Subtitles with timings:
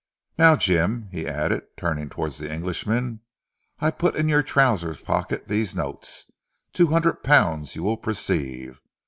[0.35, 3.19] Now, Jim," he added, turning towards the Englishman,
[3.79, 6.31] "I put in your trousers pocket these notes,
[6.73, 8.81] two hundred pounds, you will perceive.